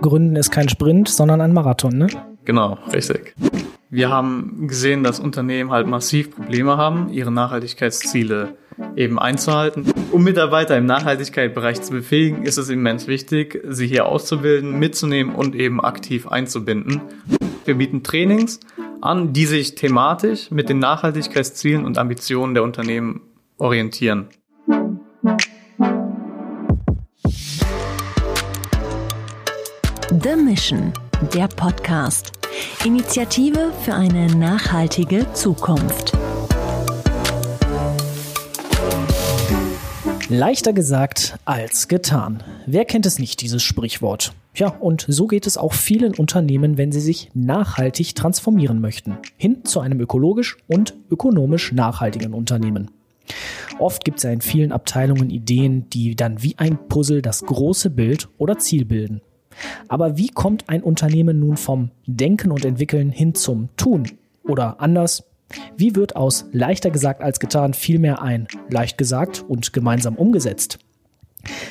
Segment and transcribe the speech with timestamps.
[0.00, 2.08] Gründen ist kein Sprint, sondern ein Marathon, ne?
[2.44, 3.34] Genau, richtig.
[3.88, 8.56] Wir haben gesehen, dass Unternehmen halt massiv Probleme haben, ihre Nachhaltigkeitsziele
[8.96, 9.86] eben einzuhalten.
[10.12, 15.54] Um Mitarbeiter im Nachhaltigkeitsbereich zu befähigen, ist es immens wichtig, sie hier auszubilden, mitzunehmen und
[15.54, 17.00] eben aktiv einzubinden.
[17.64, 18.60] Wir bieten Trainings
[19.00, 23.22] an, die sich thematisch mit den Nachhaltigkeitszielen und Ambitionen der Unternehmen
[23.58, 24.28] orientieren.
[30.28, 30.92] The Mission,
[31.34, 32.32] der Podcast.
[32.84, 36.16] Initiative für eine nachhaltige Zukunft.
[40.28, 42.42] Leichter gesagt als getan.
[42.66, 44.32] Wer kennt es nicht, dieses Sprichwort?
[44.56, 49.18] Ja, und so geht es auch vielen Unternehmen, wenn sie sich nachhaltig transformieren möchten.
[49.36, 52.90] Hin zu einem ökologisch und ökonomisch nachhaltigen Unternehmen.
[53.78, 57.90] Oft gibt es ja in vielen Abteilungen Ideen, die dann wie ein Puzzle das große
[57.90, 59.20] Bild oder Ziel bilden.
[59.88, 64.10] Aber wie kommt ein Unternehmen nun vom Denken und Entwickeln hin zum Tun?
[64.44, 65.24] Oder anders,
[65.76, 70.78] wie wird aus leichter gesagt als getan vielmehr ein leicht gesagt und gemeinsam umgesetzt?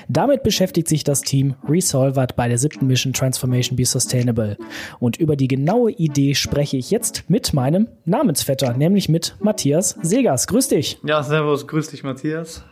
[0.07, 4.57] Damit beschäftigt sich das Team Resolvert bei der siebten Mission Transformation Be Sustainable.
[4.99, 10.47] Und über die genaue Idee spreche ich jetzt mit meinem Namensvetter, nämlich mit Matthias Segers.
[10.47, 10.99] Grüß dich.
[11.03, 12.63] Ja, servus, grüß dich, Matthias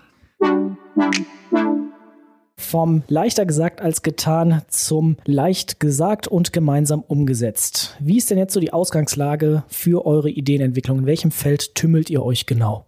[2.63, 7.95] vom leichter gesagt als getan zum leicht gesagt und gemeinsam umgesetzt.
[7.99, 10.99] Wie ist denn jetzt so die Ausgangslage für eure Ideenentwicklung?
[10.99, 12.85] In welchem Feld tümmelt ihr euch genau?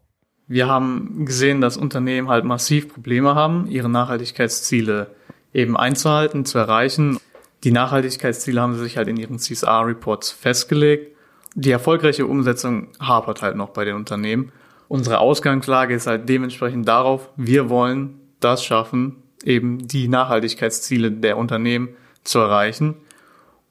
[0.48, 5.08] Wir haben gesehen, dass Unternehmen halt massiv Probleme haben, ihre Nachhaltigkeitsziele
[5.54, 7.18] eben einzuhalten, zu erreichen.
[7.64, 11.16] Die Nachhaltigkeitsziele haben sie sich halt in ihren CSR-Reports festgelegt.
[11.56, 14.52] Die erfolgreiche Umsetzung hapert halt noch bei den Unternehmen.
[14.88, 21.90] Unsere Ausgangslage ist halt dementsprechend darauf, wir wollen das schaffen, eben die Nachhaltigkeitsziele der Unternehmen
[22.24, 22.96] zu erreichen.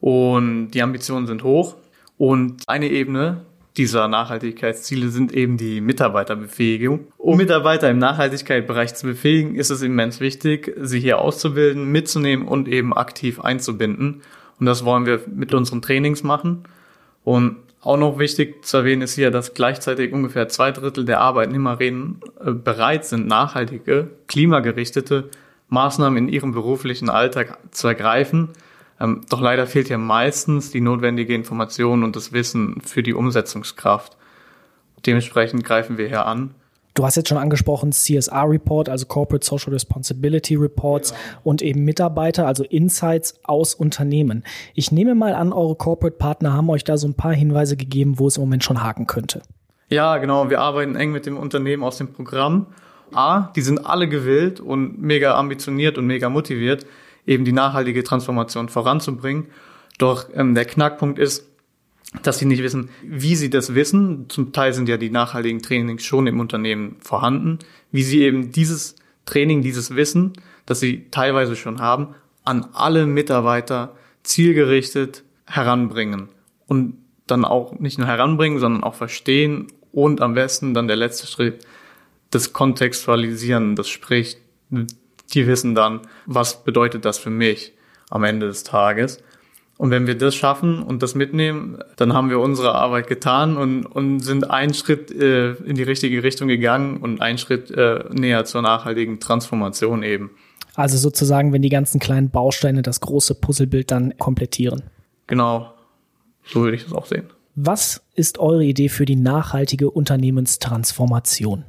[0.01, 1.77] Und die Ambitionen sind hoch.
[2.17, 3.45] Und eine Ebene
[3.77, 7.09] dieser Nachhaltigkeitsziele sind eben die Mitarbeiterbefähigung.
[7.19, 12.69] Um Mitarbeiter im Nachhaltigkeitsbereich zu befähigen, ist es immens wichtig, sie hier auszubilden, mitzunehmen und
[12.69, 14.23] eben aktiv einzubinden.
[14.61, 16.65] Und das wollen wir mit unseren Trainings machen.
[17.25, 22.21] Und auch noch wichtig zu erwähnen ist hier, dass gleichzeitig ungefähr zwei Drittel der Arbeitnehmerinnen
[22.45, 25.31] äh, bereit sind, nachhaltige, klimagerichtete
[25.69, 28.51] Maßnahmen in ihrem beruflichen Alltag zu ergreifen.
[29.01, 34.17] Ähm, doch leider fehlt hier meistens die notwendige Information und das Wissen für die Umsetzungskraft.
[35.07, 36.55] Dementsprechend greifen wir hier an.
[36.95, 41.17] Du hast jetzt schon angesprochen CSR-Report, also Corporate Social Responsibility Reports ja.
[41.43, 44.45] und eben Mitarbeiter, also Insights aus Unternehmen.
[44.75, 48.29] Ich nehme mal an, eure Corporate-Partner haben euch da so ein paar Hinweise gegeben, wo
[48.29, 49.43] es im Moment schon haken könnte.
[49.89, 50.51] Ja, genau.
[50.51, 52.69] Wir arbeiten eng mit dem Unternehmen aus dem Programm
[53.17, 56.87] A, die sind alle gewillt und mega ambitioniert und mega motiviert,
[57.27, 59.47] eben die nachhaltige Transformation voranzubringen.
[59.99, 61.49] Doch ähm, der Knackpunkt ist,
[62.23, 64.27] dass sie nicht wissen, wie sie das wissen.
[64.29, 67.59] Zum Teil sind ja die nachhaltigen Trainings schon im Unternehmen vorhanden,
[67.91, 70.33] wie sie eben dieses Training, dieses Wissen,
[70.67, 72.15] das sie teilweise schon haben,
[72.45, 76.29] an alle Mitarbeiter zielgerichtet heranbringen.
[76.67, 81.27] Und dann auch nicht nur heranbringen, sondern auch verstehen und am besten dann der letzte
[81.27, 81.65] Schritt,
[82.31, 84.39] das Kontextualisieren, das spricht,
[84.71, 87.73] die wissen dann, was bedeutet das für mich
[88.11, 89.19] am Ende des Tages.
[89.77, 93.85] Und wenn wir das schaffen und das mitnehmen, dann haben wir unsere Arbeit getan und,
[93.87, 98.45] und sind einen Schritt äh, in die richtige Richtung gegangen und einen Schritt äh, näher
[98.45, 100.31] zur nachhaltigen Transformation eben.
[100.77, 104.85] Also sozusagen, wenn die ganzen kleinen Bausteine das große Puzzlebild dann komplettieren.
[105.27, 105.73] Genau,
[106.45, 107.27] so würde ich das auch sehen.
[107.57, 111.65] Was ist eure Idee für die nachhaltige Unternehmenstransformation?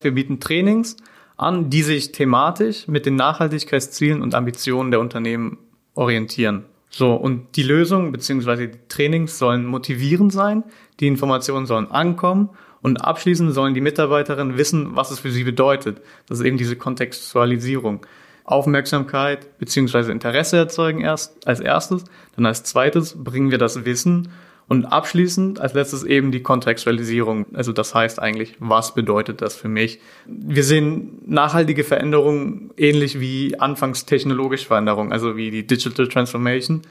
[0.00, 0.96] Wir bieten Trainings
[1.36, 5.58] an, die sich thematisch mit den Nachhaltigkeitszielen und Ambitionen der Unternehmen
[5.94, 6.66] orientieren.
[6.90, 8.68] So, und die Lösung bzw.
[8.68, 10.64] die Trainings sollen motivierend sein,
[11.00, 12.50] die Informationen sollen ankommen
[12.82, 16.00] und abschließend sollen die Mitarbeiterinnen wissen, was es für sie bedeutet.
[16.28, 18.06] Das ist eben diese Kontextualisierung.
[18.44, 20.12] Aufmerksamkeit bzw.
[20.12, 22.04] Interesse erzeugen erst als erstes,
[22.36, 24.28] dann als zweites bringen wir das Wissen
[24.68, 27.46] und abschließend als letztes eben die Kontextualisierung.
[27.54, 30.00] Also das heißt eigentlich, was bedeutet das für mich?
[30.26, 36.82] Wir sehen nachhaltige Veränderungen ähnlich wie anfangs technologische Veränderungen, also wie die Digital Transformation.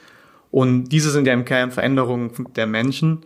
[0.52, 3.22] Und diese sind ja im Kern Veränderungen der Menschen.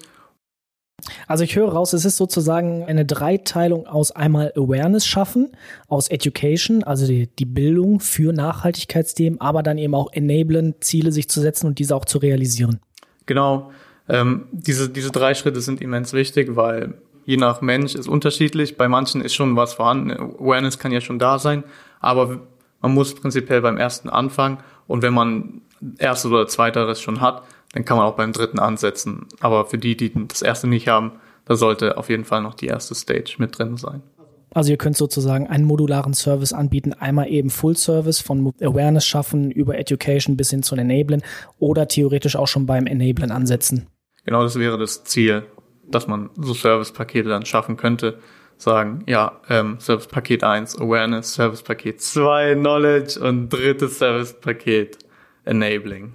[1.27, 5.51] Also ich höre raus, es ist sozusagen eine Dreiteilung aus einmal Awareness schaffen,
[5.87, 11.29] aus Education, also die, die Bildung für Nachhaltigkeitsthemen, aber dann eben auch enablen, Ziele sich
[11.29, 12.79] zu setzen und diese auch zu realisieren.
[13.27, 13.71] Genau.
[14.09, 16.95] Ähm, diese, diese drei Schritte sind immens wichtig, weil
[17.25, 18.75] je nach Mensch ist unterschiedlich.
[18.75, 20.11] Bei manchen ist schon was vorhanden.
[20.11, 21.63] Awareness kann ja schon da sein,
[21.99, 22.39] aber
[22.81, 24.57] man muss prinzipiell beim ersten anfangen.
[24.87, 25.61] Und wenn man
[25.97, 29.27] erstes oder zweiteres schon hat, dann kann man auch beim dritten ansetzen.
[29.39, 31.11] Aber für die, die das erste nicht haben,
[31.45, 34.01] da sollte auf jeden Fall noch die erste Stage mit drin sein.
[34.51, 39.51] Also ihr könnt sozusagen einen modularen Service anbieten, einmal eben Full Service von Awareness schaffen
[39.51, 41.21] über Education bis hin zu Enablen
[41.59, 43.87] oder theoretisch auch schon beim Enablen ansetzen.
[44.29, 45.47] Genau, das wäre das Ziel,
[45.87, 48.19] dass man so Service-Pakete dann schaffen könnte.
[48.57, 54.99] Sagen, ja, ähm, Service Paket 1 Awareness, Service Paket 2 Knowledge und drittes Service Paket
[55.45, 56.13] Enabling.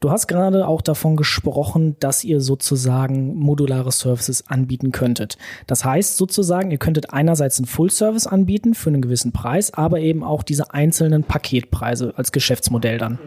[0.00, 5.38] Du hast gerade auch davon gesprochen, dass ihr sozusagen modulare Services anbieten könntet.
[5.66, 10.00] Das heißt sozusagen, ihr könntet einerseits einen Full Service anbieten für einen gewissen Preis, aber
[10.00, 13.18] eben auch diese einzelnen Paketpreise als Geschäftsmodell dann.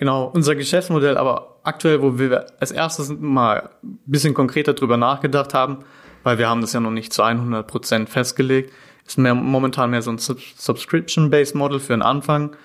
[0.00, 5.54] Genau, unser Geschäftsmodell, aber aktuell, wo wir als erstes mal ein bisschen konkreter drüber nachgedacht
[5.54, 5.84] haben,
[6.24, 8.72] weil wir haben das ja noch nicht zu 100 Prozent festgelegt,
[9.06, 12.56] ist mehr, momentan mehr so ein Subscription-Based Model für den Anfang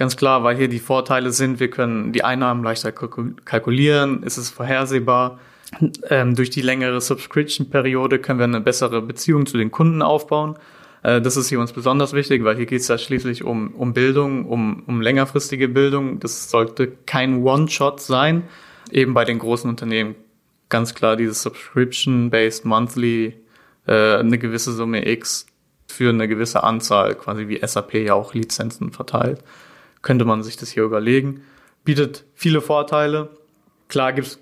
[0.00, 4.48] Ganz klar, weil hier die Vorteile sind, wir können die Einnahmen leichter kalkulieren, ist es
[4.48, 5.38] vorhersehbar.
[6.08, 10.56] Ähm, durch die längere Subscription-Periode können wir eine bessere Beziehung zu den Kunden aufbauen.
[11.02, 13.92] Äh, das ist hier uns besonders wichtig, weil hier geht es ja schließlich um, um
[13.92, 16.20] Bildung, um, um längerfristige Bildung.
[16.20, 18.44] Das sollte kein One-Shot sein.
[18.90, 20.14] Eben bei den großen Unternehmen
[20.68, 23.34] ganz klar dieses Subscription-based Monthly,
[23.86, 25.46] äh, eine gewisse Summe X
[25.88, 29.42] für eine gewisse Anzahl, quasi wie SAP ja auch Lizenzen verteilt
[30.02, 31.42] könnte man sich das hier überlegen.
[31.84, 33.30] Bietet viele Vorteile.
[33.88, 34.38] Klar gibt's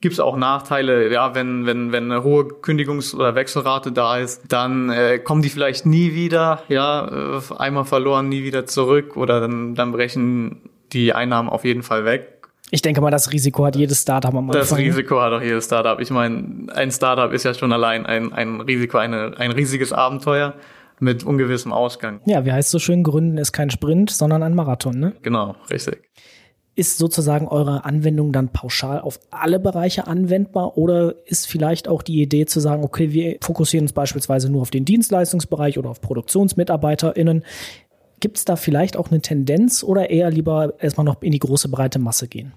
[0.00, 4.90] gibt's auch Nachteile, ja, wenn, wenn, wenn eine hohe Kündigungs- oder Wechselrate da ist, dann
[4.90, 9.74] äh, kommen die vielleicht nie wieder, ja, äh, einmal verloren, nie wieder zurück oder dann,
[9.74, 12.38] dann brechen die Einnahmen auf jeden Fall weg.
[12.70, 14.60] Ich denke mal, das Risiko hat jedes Startup am Anfang.
[14.60, 15.98] Das Risiko hat auch jedes Startup.
[16.00, 20.54] Ich meine, ein Startup ist ja schon allein ein, ein Risiko, eine, ein riesiges Abenteuer
[21.00, 22.20] mit ungewissem Ausgang.
[22.26, 25.14] Ja, wie heißt so schön, Gründen ist kein Sprint, sondern ein Marathon, ne?
[25.22, 26.02] Genau, richtig.
[26.78, 32.22] Ist sozusagen eure Anwendung dann pauschal auf alle Bereiche anwendbar oder ist vielleicht auch die
[32.22, 37.44] Idee zu sagen, okay, wir fokussieren uns beispielsweise nur auf den Dienstleistungsbereich oder auf ProduktionsmitarbeiterInnen?
[38.20, 41.68] Gibt es da vielleicht auch eine Tendenz oder eher lieber erstmal noch in die große
[41.68, 42.52] breite Masse gehen?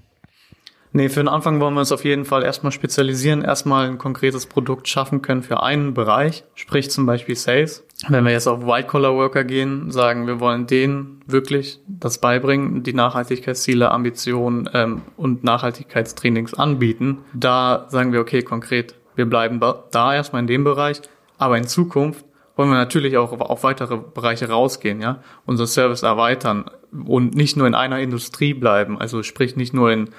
[0.94, 4.46] Nee, für den Anfang wollen wir uns auf jeden Fall erstmal spezialisieren, erstmal ein konkretes
[4.46, 7.88] Produkt schaffen können für einen Bereich, sprich zum Beispiel Sales.
[8.07, 13.92] Wenn wir jetzt auf White-Collar-Worker gehen, sagen, wir wollen denen wirklich das beibringen, die Nachhaltigkeitsziele,
[13.92, 19.59] Ambitionen ähm, und Nachhaltigkeitstrainings anbieten, da sagen wir, okay, konkret, wir bleiben
[19.92, 21.01] da erstmal in dem Bereich,
[21.38, 22.25] aber in Zukunft
[22.56, 26.65] wollen wir natürlich auch auf weitere Bereiche rausgehen, ja, unser Service erweitern
[27.06, 30.09] und nicht nur in einer Industrie bleiben, also sprich nicht nur in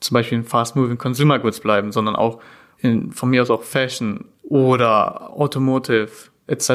[0.00, 2.40] zum Beispiel in Fast-Moving Consumer Goods bleiben, sondern auch
[2.78, 6.10] in, von mir aus auch Fashion oder Automotive
[6.46, 6.68] etc.,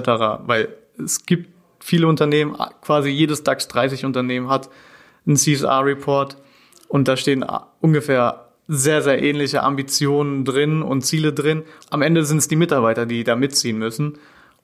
[0.45, 0.69] weil
[1.03, 1.49] es gibt
[1.79, 4.69] viele Unternehmen, quasi jedes DAX 30 Unternehmen hat
[5.25, 6.37] einen CSR-Report
[6.87, 7.45] und da stehen
[7.81, 11.63] ungefähr sehr, sehr ähnliche Ambitionen drin und Ziele drin.
[11.89, 14.17] Am Ende sind es die Mitarbeiter, die da mitziehen müssen.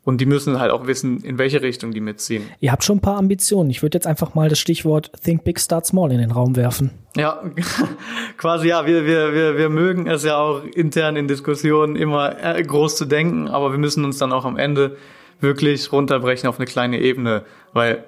[0.06, 2.44] Und die müssen halt auch wissen, in welche Richtung die mitziehen.
[2.60, 3.70] Ihr habt schon ein paar Ambitionen.
[3.70, 6.92] Ich würde jetzt einfach mal das Stichwort Think Big, Start Small in den Raum werfen.
[7.16, 7.42] Ja,
[8.38, 8.86] quasi ja.
[8.86, 13.06] Wir, wir, wir, wir mögen es ja auch intern in Diskussionen immer äh, groß zu
[13.06, 14.98] denken, aber wir müssen uns dann auch am Ende
[15.40, 18.04] wirklich runterbrechen auf eine kleine Ebene, weil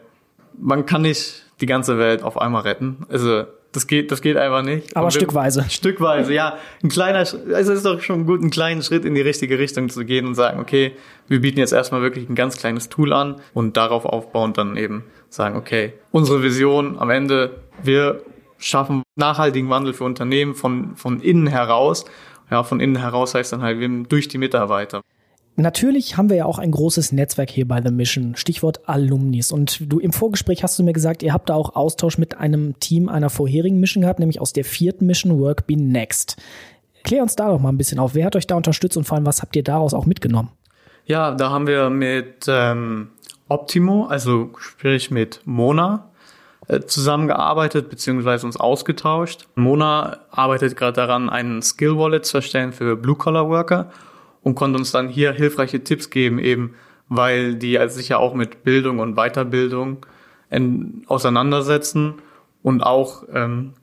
[0.57, 3.05] man kann nicht die ganze Welt auf einmal retten.
[3.09, 3.45] Also
[3.75, 4.95] das geht, das geht einfach nicht.
[4.95, 5.65] Aber stückweise.
[5.69, 6.57] Stückweise, ja.
[6.83, 9.89] Ein kleiner, also es ist doch schon gut, einen kleinen Schritt in die richtige Richtung
[9.89, 10.93] zu gehen und sagen, okay,
[11.27, 15.03] wir bieten jetzt erstmal wirklich ein ganz kleines Tool an und darauf aufbauend dann eben
[15.29, 18.21] sagen, okay, unsere Vision am Ende, wir
[18.57, 22.05] schaffen nachhaltigen Wandel für Unternehmen von, von innen heraus.
[22.51, 23.79] Ja, von innen heraus heißt dann halt
[24.11, 25.01] durch die Mitarbeiter.
[25.57, 29.53] Natürlich haben wir ja auch ein großes Netzwerk hier bei The Mission, Stichwort Alumnis.
[29.53, 32.77] Und du im Vorgespräch hast du mir gesagt, ihr habt da auch Austausch mit einem
[32.79, 36.35] Team einer vorherigen Mission gehabt, nämlich aus der vierten Mission Work Be Next.
[37.03, 38.15] Klär uns da doch mal ein bisschen auf.
[38.15, 40.49] Wer hat euch da unterstützt und vor allem, was habt ihr daraus auch mitgenommen?
[41.05, 43.09] Ja, da haben wir mit ähm,
[43.47, 46.09] Optimo, also sprich mit Mona,
[46.67, 49.47] äh, zusammengearbeitet beziehungsweise uns ausgetauscht.
[49.55, 53.91] Mona arbeitet gerade daran, einen Skill Wallet zu erstellen für Blue Collar Worker
[54.45, 56.75] und konnte uns dann hier hilfreiche Tipps geben, eben
[57.09, 60.05] weil die sich ja auch mit Bildung und Weiterbildung
[60.51, 62.13] in, auseinandersetzen
[62.61, 63.73] und auch ähm,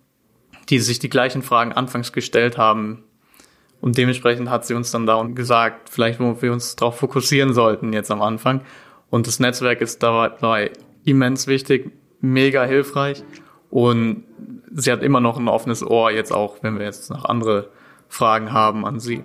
[0.69, 3.03] die sich die gleichen Fragen anfangs gestellt haben.
[3.81, 7.93] Und dementsprechend hat sie uns dann da gesagt, vielleicht wo wir uns darauf fokussieren sollten
[7.93, 8.61] jetzt am Anfang.
[9.11, 10.71] Und das Netzwerk ist dabei
[11.05, 11.91] immens wichtig,
[12.21, 13.25] mega hilfreich.
[13.69, 14.23] Und
[14.73, 17.71] sie hat immer noch ein offenes Ohr, jetzt auch, wenn wir jetzt noch andere
[18.09, 19.25] Fragen haben an sie.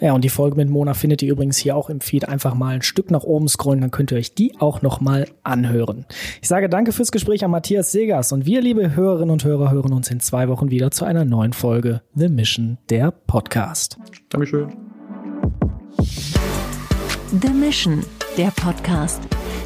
[0.00, 2.28] Ja, und die Folge mit Mona findet ihr übrigens hier auch im Feed.
[2.28, 6.06] Einfach mal ein Stück nach oben scrollen, dann könnt ihr euch die auch nochmal anhören.
[6.40, 9.92] Ich sage danke fürs Gespräch an Matthias Segers und wir, liebe Hörerinnen und Hörer, hören
[9.92, 13.98] uns in zwei Wochen wieder zu einer neuen Folge The Mission, der Podcast.
[14.28, 14.68] Dankeschön.
[17.42, 18.04] The Mission,
[18.36, 19.20] der Podcast.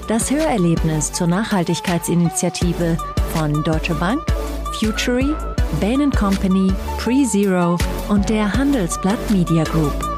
[0.08, 2.96] Das Hörerlebnis zur Nachhaltigkeitsinitiative
[3.34, 4.20] von Deutsche Bank,
[4.80, 5.34] Futury,
[5.80, 7.76] Bain Company, PreZero
[8.08, 10.11] und der Handelsblatt Media Group.